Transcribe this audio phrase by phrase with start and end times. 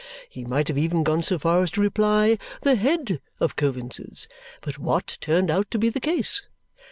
[0.27, 4.27] he might have even gone so far as to reply, "The head of Coavinses!"
[4.61, 6.41] But what turned out to be the case?